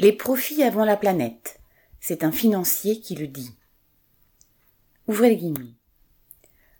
Les 0.00 0.12
profits 0.12 0.64
avant 0.64 0.84
la 0.84 0.96
planète. 0.96 1.60
C'est 2.00 2.24
un 2.24 2.32
financier 2.32 2.98
qui 2.98 3.14
le 3.14 3.28
dit. 3.28 3.52
Ouvrez 5.06 5.28
les 5.28 5.36
guillemets. 5.36 5.74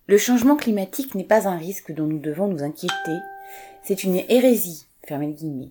Le 0.09 0.19
changement 0.19 0.57
climatique 0.57 1.15
n'est 1.15 1.23
pas 1.23 1.47
un 1.47 1.57
risque 1.57 1.93
dont 1.93 2.09
nous 2.09 2.19
devons 2.19 2.49
nous 2.49 2.65
inquiéter, 2.65 3.17
c'est 3.85 4.03
une 4.03 4.17
hérésie, 4.29 4.87
fermez 5.07 5.29
les 5.29 5.35
guillemets. 5.35 5.71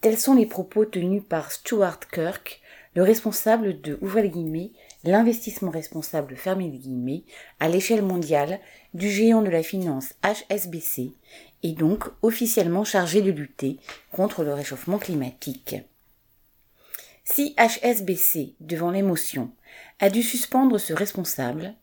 Tels 0.00 0.16
sont 0.16 0.34
les 0.34 0.46
propos 0.46 0.84
tenus 0.84 1.24
par 1.28 1.50
Stuart 1.50 1.98
Kirk, 2.08 2.60
le 2.94 3.02
responsable 3.02 3.80
de, 3.80 3.98
ouvrez 4.00 4.22
les 4.22 4.72
l'investissement 5.02 5.72
responsable, 5.72 6.36
fermez 6.36 6.70
les 6.70 6.78
guillemets, 6.78 7.24
à 7.58 7.68
l'échelle 7.68 8.02
mondiale 8.02 8.60
du 8.94 9.10
géant 9.10 9.42
de 9.42 9.50
la 9.50 9.64
finance 9.64 10.14
HSBC, 10.22 11.14
et 11.64 11.72
donc 11.72 12.04
officiellement 12.22 12.84
chargé 12.84 13.22
de 13.22 13.32
lutter 13.32 13.78
contre 14.12 14.44
le 14.44 14.54
réchauffement 14.54 14.98
climatique. 14.98 15.74
Si 17.30 17.54
HSBC, 17.58 18.54
devant 18.58 18.90
l'émotion, 18.90 19.52
a 20.00 20.08
dû 20.08 20.22
suspendre 20.22 20.78
ce 20.78 20.94
responsable, 20.94 21.74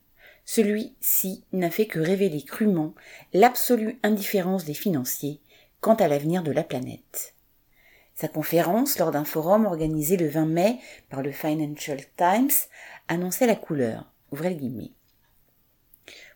celui-ci 0.43 1.43
n'a 1.53 1.69
fait 1.69 1.85
que 1.85 1.99
révéler 1.99 2.41
crûment 2.41 2.95
l'absolue 3.31 3.99
indifférence 4.01 4.65
des 4.65 4.73
financiers 4.73 5.39
quant 5.81 5.93
à 5.93 6.07
l'avenir 6.07 6.41
de 6.41 6.51
la 6.51 6.63
planète. 6.63 7.35
Sa 8.15 8.27
conférence, 8.27 8.97
lors 8.97 9.11
d'un 9.11 9.23
forum 9.23 9.65
organisé 9.65 10.17
le 10.17 10.27
20 10.27 10.45
mai 10.47 10.79
par 11.09 11.21
le 11.21 11.31
Financial 11.31 11.99
Times, 12.17 12.49
annonçait 13.07 13.47
la 13.47 13.55
couleur. 13.55 14.11
Le. 14.31 14.93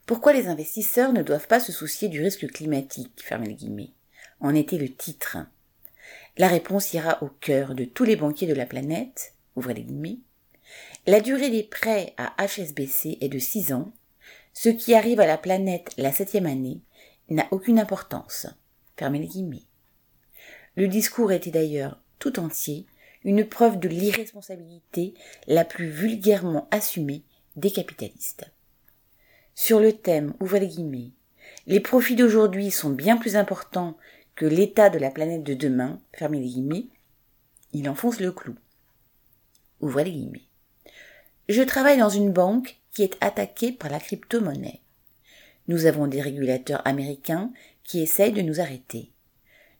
Pourquoi 0.06 0.34
les 0.34 0.48
investisseurs 0.48 1.14
ne 1.14 1.24
doivent 1.24 1.48
pas 1.48 1.60
se 1.60 1.72
soucier 1.72 2.10
du 2.10 2.22
risque 2.22 2.48
climatique? 2.52 3.24
Fermez 3.24 3.56
guillemets. 3.56 3.94
En 4.40 4.54
était 4.54 4.78
le 4.78 4.94
titre. 4.94 5.40
La 6.40 6.48
réponse 6.48 6.94
ira 6.94 7.22
au 7.22 7.28
cœur 7.28 7.76
de 7.76 7.84
tous 7.84 8.06
les 8.06 8.16
banquiers 8.16 8.48
de 8.48 8.54
la 8.54 8.66
planète. 8.66 9.36
La 11.06 11.20
durée 11.20 11.50
des 11.50 11.64
prêts 11.64 12.14
à 12.16 12.34
HSBC 12.42 13.18
est 13.20 13.28
de 13.28 13.38
6 13.38 13.74
ans. 13.74 13.92
Ce 14.54 14.70
qui 14.70 14.94
arrive 14.96 15.20
à 15.20 15.28
la 15.28 15.38
planète 15.38 15.92
la 15.98 16.14
septième 16.14 16.46
année 16.46 16.80
n'a 17.30 17.46
aucune 17.52 17.78
importance. 17.78 18.48
Fermez 18.96 19.20
les. 19.20 19.66
Le 20.76 20.88
discours 20.88 21.34
était 21.34 21.52
d'ailleurs 21.52 22.00
tout 22.20 22.40
entier 22.40 22.86
une 23.26 23.46
preuve 23.46 23.78
de 23.78 23.90
l'irresponsabilité 23.90 25.16
la 25.46 25.66
plus 25.66 25.90
vulgairement 25.90 26.70
assumée 26.72 27.24
des 27.58 27.72
capitalistes. 27.72 28.50
Sur 29.56 29.82
le 29.82 29.92
thème, 29.92 30.34
ouvrez 30.40 30.62
les 30.62 30.68
guillemets, 30.68 31.12
les 31.68 31.82
profits 31.82 32.16
d'aujourd'hui 32.16 32.72
sont 32.72 32.92
bien 32.92 33.18
plus 33.18 33.36
importants 33.36 33.98
l'état 34.46 34.90
de 34.90 35.00
la 35.00 35.12
planète 35.12 35.44
de 35.44 35.54
demain, 35.54 36.00
fermez 36.14 36.40
les 36.40 36.48
guillemets, 36.48 36.88
il 37.74 37.90
enfonce 37.90 38.20
le 38.20 38.32
clou. 38.32 38.56
Ouvrez 39.82 40.06
les 40.06 40.12
guillemets. 40.12 40.48
Je 41.48 41.62
travaille 41.62 41.98
dans 41.98 42.10
une 42.10 42.32
banque 42.32 42.80
qui 42.92 43.04
est 43.04 43.18
attaquée 43.22 43.72
par 43.72 43.90
la 43.92 44.00
crypto-monnaie. 44.00 44.82
Nous 45.68 45.86
avons 45.86 46.08
des 46.08 46.22
régulateurs 46.22 46.86
américains 46.86 47.52
qui 47.84 48.02
essayent 48.02 48.34
de 48.34 48.42
nous 48.42 48.60
arrêter. 48.60 49.12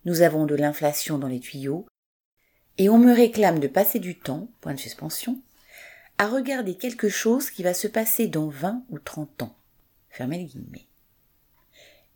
Nous 0.06 0.22
avons 0.22 0.46
de 0.46 0.56
l'inflation 0.56 1.18
dans 1.18 1.28
les 1.28 1.40
tuyaux 1.40 1.86
et 2.78 2.90
on 2.90 2.98
me 2.98 3.14
réclame 3.14 3.60
de 3.60 3.68
passer 3.68 4.00
du 4.00 4.18
temps, 4.18 4.48
point 4.62 4.74
de 4.74 4.80
suspension, 4.80 5.42
à 6.18 6.28
regarder 6.28 6.76
quelque 6.76 7.10
chose 7.10 7.50
qui 7.50 7.64
va 7.64 7.74
se 7.74 7.88
passer 7.88 8.28
dans 8.28 8.48
vingt 8.48 8.84
ou 8.90 9.00
trente 9.00 9.42
ans. 9.42 9.56
Fermez 10.10 10.38
les 10.38 10.46
guillemets. 10.46 10.88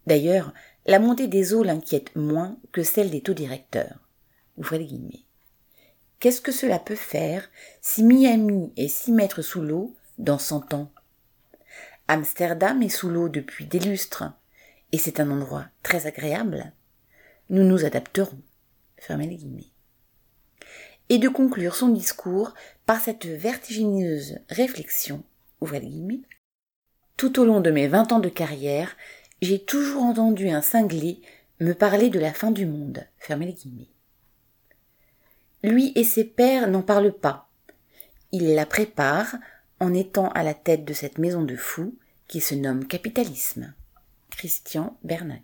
D'ailleurs, 0.07 0.53
la 0.85 0.99
montée 0.99 1.27
des 1.27 1.53
eaux 1.53 1.63
l'inquiète 1.63 2.15
moins 2.15 2.57
que 2.71 2.83
celle 2.83 3.09
des 3.09 3.21
taux 3.21 3.33
directeurs. 3.33 3.99
Ouvrez 4.57 4.79
les 4.79 4.85
guillemets. 4.85 5.25
Qu'est-ce 6.19 6.41
que 6.41 6.51
cela 6.51 6.79
peut 6.79 6.95
faire 6.95 7.49
si 7.81 8.03
Miami 8.03 8.71
est 8.77 8.87
six 8.87 9.11
mètres 9.11 9.41
sous 9.41 9.61
l'eau 9.61 9.95
dans 10.17 10.37
cent 10.37 10.73
ans? 10.73 10.91
Amsterdam 12.07 12.81
est 12.81 12.89
sous 12.89 13.09
l'eau 13.09 13.29
depuis 13.29 13.65
des 13.65 13.79
lustres, 13.79 14.25
et 14.91 14.97
c'est 14.97 15.19
un 15.19 15.31
endroit 15.31 15.65
très 15.83 16.05
agréable. 16.05 16.73
Nous 17.49 17.63
nous 17.63 17.85
adapterons. 17.85 18.39
Fermez 18.97 19.27
les 19.27 19.35
guillemets. 19.35 19.71
Et 21.09 21.17
de 21.17 21.27
conclure 21.27 21.75
son 21.75 21.89
discours 21.89 22.53
par 22.85 23.01
cette 23.01 23.25
vertigineuse 23.25 24.39
réflexion, 24.49 25.23
ouvrez 25.59 25.79
les 25.79 25.87
guillemets. 25.87 26.21
Tout 27.17 27.39
au 27.39 27.45
long 27.45 27.59
de 27.59 27.71
mes 27.71 27.87
vingt 27.87 28.11
ans 28.11 28.19
de 28.19 28.29
carrière, 28.29 28.95
j'ai 29.41 29.63
toujours 29.63 30.03
entendu 30.03 30.49
un 30.49 30.61
cinglé 30.61 31.21
me 31.59 31.73
parler 31.73 32.09
de 32.09 32.19
la 32.19 32.33
fin 32.33 32.51
du 32.51 32.65
monde. 32.65 33.05
Fermez 33.17 33.45
les 33.45 33.53
guillemets. 33.53 33.89
Lui 35.63 35.93
et 35.95 36.03
ses 36.03 36.25
pères 36.25 36.67
n'en 36.67 36.81
parlent 36.81 37.17
pas. 37.17 37.49
Il 38.31 38.53
la 38.53 38.65
prépare 38.65 39.35
en 39.79 39.93
étant 39.93 40.29
à 40.29 40.43
la 40.43 40.53
tête 40.53 40.85
de 40.85 40.93
cette 40.93 41.17
maison 41.17 41.43
de 41.43 41.55
fous 41.55 41.95
qui 42.27 42.41
se 42.41 42.55
nomme 42.55 42.85
capitalisme. 42.85 43.73
Christian 44.29 44.97
Bernac. 45.03 45.43